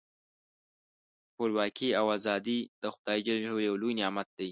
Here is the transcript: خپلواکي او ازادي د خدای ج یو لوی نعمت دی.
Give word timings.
خپلواکي 1.29 1.89
او 1.99 2.05
ازادي 2.17 2.59
د 2.83 2.85
خدای 2.95 3.19
ج 3.25 3.29
یو 3.67 3.75
لوی 3.81 3.93
نعمت 3.99 4.27
دی. 4.37 4.49